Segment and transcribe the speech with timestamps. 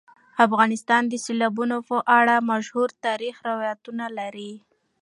[0.45, 4.53] افغانستان د سیلابونو په اړه مشهور تاریخی روایتونه لري.